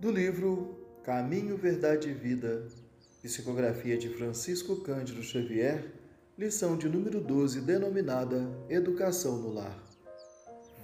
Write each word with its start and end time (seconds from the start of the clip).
Do 0.00 0.10
livro 0.10 0.78
Caminho, 1.04 1.58
Verdade 1.58 2.08
e 2.08 2.14
Vida, 2.14 2.66
psicografia 3.20 3.98
de 3.98 4.08
Francisco 4.08 4.76
Cândido 4.76 5.22
Xavier, 5.22 5.92
lição 6.38 6.74
de 6.74 6.88
número 6.88 7.20
12, 7.20 7.60
denominada 7.60 8.50
Educação 8.70 9.36
no 9.36 9.52
Lar. 9.52 9.78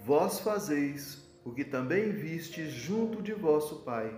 Vós 0.04 0.40
fazeis 0.40 1.24
o 1.46 1.50
que 1.50 1.64
também 1.64 2.12
vistes 2.12 2.70
junto 2.70 3.22
de 3.22 3.32
vosso 3.32 3.76
Pai. 3.76 4.14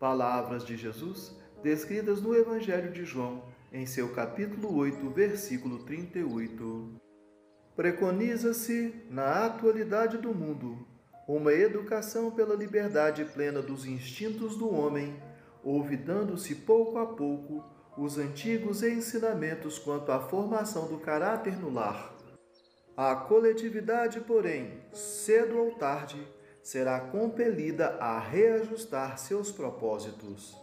Palavras 0.00 0.64
de 0.64 0.78
Jesus 0.78 1.36
descritas 1.62 2.22
no 2.22 2.34
Evangelho 2.34 2.90
de 2.90 3.04
João, 3.04 3.44
em 3.70 3.84
seu 3.84 4.14
capítulo 4.14 4.74
8, 4.74 5.10
versículo 5.10 5.80
38. 5.80 7.02
Preconiza-se, 7.76 8.94
na 9.10 9.44
atualidade 9.44 10.16
do 10.16 10.34
mundo, 10.34 10.86
uma 11.26 11.52
educação 11.52 12.30
pela 12.30 12.54
liberdade 12.54 13.24
plena 13.24 13.62
dos 13.62 13.86
instintos 13.86 14.56
do 14.56 14.72
homem, 14.72 15.22
olvidando-se 15.64 16.54
pouco 16.54 16.98
a 16.98 17.06
pouco 17.06 17.64
os 17.96 18.18
antigos 18.18 18.82
ensinamentos 18.82 19.78
quanto 19.78 20.10
à 20.10 20.20
formação 20.20 20.88
do 20.88 20.98
caráter 20.98 21.58
no 21.60 21.70
lar. 21.72 22.12
A 22.96 23.14
coletividade, 23.14 24.20
porém, 24.20 24.80
cedo 24.92 25.58
ou 25.58 25.72
tarde, 25.72 26.26
será 26.62 27.00
compelida 27.00 27.96
a 28.00 28.18
reajustar 28.18 29.18
seus 29.18 29.50
propósitos. 29.50 30.56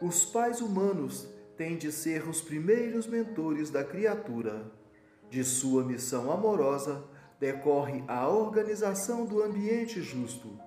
Os 0.00 0.24
pais 0.24 0.60
humanos 0.60 1.28
têm 1.56 1.76
de 1.76 1.92
ser 1.92 2.28
os 2.28 2.40
primeiros 2.40 3.06
mentores 3.06 3.70
da 3.70 3.84
criatura 3.84 4.64
de 5.30 5.44
sua 5.44 5.84
missão 5.84 6.30
amorosa 6.30 7.04
decorre 7.42 8.04
a 8.06 8.28
organização 8.28 9.26
do 9.26 9.42
ambiente 9.42 10.00
justo. 10.00 10.60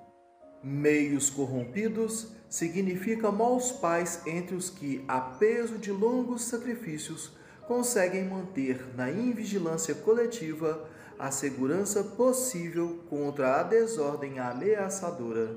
Meios 0.61 1.29
corrompidos 1.29 2.33
significa 2.49 3.31
maus 3.31 3.71
pais 3.71 4.27
entre 4.27 4.55
os 4.55 4.69
que, 4.69 5.01
a 5.07 5.21
peso 5.21 5.77
de 5.77 5.89
longos 5.89 6.43
sacrifícios, 6.43 7.31
conseguem 7.65 8.25
manter 8.25 8.93
na 8.93 9.09
invigilância 9.09 9.95
coletiva 9.95 10.85
a 11.17 11.31
segurança 11.31 12.03
possível 12.03 12.99
contra 13.09 13.61
a 13.61 13.63
desordem 13.63 14.37
ameaçadora. 14.37 15.55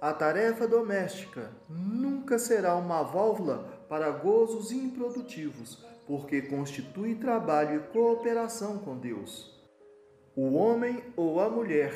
A 0.00 0.12
tarefa 0.12 0.66
doméstica 0.66 1.52
nunca 1.68 2.36
será 2.36 2.74
uma 2.74 3.04
válvula 3.04 3.86
para 3.88 4.10
gozos 4.10 4.72
improdutivos, 4.72 5.86
porque 6.04 6.42
constitui 6.42 7.14
trabalho 7.14 7.76
e 7.76 7.92
cooperação 7.92 8.78
com 8.78 8.98
Deus. 8.98 9.55
O 10.38 10.52
homem 10.52 11.02
ou 11.16 11.40
a 11.40 11.48
mulher 11.48 11.94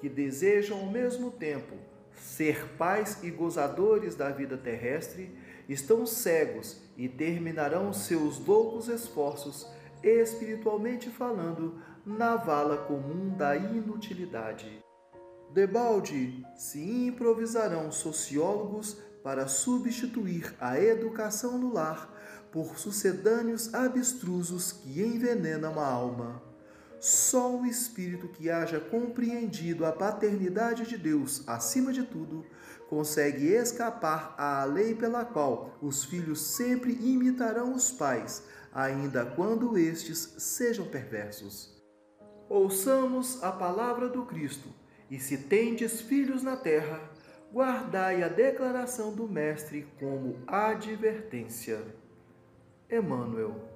que 0.00 0.08
desejam 0.08 0.80
ao 0.80 0.86
mesmo 0.86 1.30
tempo 1.30 1.76
ser 2.16 2.66
pais 2.76 3.22
e 3.22 3.30
gozadores 3.30 4.16
da 4.16 4.28
vida 4.28 4.56
terrestre 4.58 5.30
estão 5.68 6.04
cegos 6.04 6.82
e 6.96 7.08
terminarão 7.08 7.92
seus 7.92 8.44
loucos 8.44 8.88
esforços, 8.88 9.70
espiritualmente 10.02 11.08
falando, 11.10 11.80
na 12.04 12.34
vala 12.34 12.76
comum 12.76 13.36
da 13.36 13.56
inutilidade. 13.56 14.82
Debalde 15.54 16.44
se 16.56 17.06
improvisarão 17.06 17.92
sociólogos 17.92 18.94
para 19.22 19.46
substituir 19.46 20.56
a 20.58 20.80
educação 20.80 21.56
no 21.56 21.72
lar 21.72 22.12
por 22.50 22.80
sucedâneos 22.80 23.72
abstrusos 23.72 24.72
que 24.72 25.00
envenenam 25.00 25.78
a 25.78 25.86
alma. 25.86 26.55
Só 26.98 27.54
o 27.56 27.66
espírito 27.66 28.28
que 28.28 28.50
haja 28.50 28.80
compreendido 28.80 29.84
a 29.84 29.92
paternidade 29.92 30.86
de 30.86 30.96
Deus 30.96 31.46
acima 31.46 31.92
de 31.92 32.02
tudo 32.02 32.44
consegue 32.88 33.48
escapar 33.48 34.34
à 34.38 34.64
lei 34.64 34.94
pela 34.94 35.24
qual 35.24 35.76
os 35.82 36.04
filhos 36.04 36.40
sempre 36.40 36.92
imitarão 36.92 37.74
os 37.74 37.90
pais, 37.90 38.44
ainda 38.72 39.24
quando 39.24 39.76
estes 39.76 40.34
sejam 40.38 40.86
perversos. 40.86 41.74
Ouçamos 42.48 43.42
a 43.42 43.50
palavra 43.50 44.08
do 44.08 44.24
Cristo, 44.24 44.68
e 45.10 45.18
se 45.18 45.36
tendes 45.36 46.00
filhos 46.00 46.42
na 46.42 46.56
terra, 46.56 47.00
guardai 47.52 48.22
a 48.22 48.28
declaração 48.28 49.12
do 49.12 49.28
Mestre 49.28 49.86
como 49.98 50.38
advertência. 50.46 51.80
Emmanuel 52.90 53.75